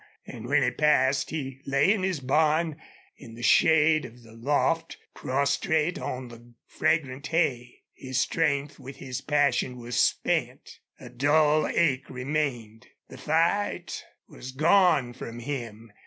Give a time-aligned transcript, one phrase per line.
[0.25, 2.81] And when it passed he lay in his barn,
[3.17, 7.83] in the shade of the loft, prostrate on the fragrant hay.
[7.93, 10.79] His strength with his passion was spent.
[10.99, 12.87] A dull ache remained.
[13.09, 15.93] The fight was gone from him.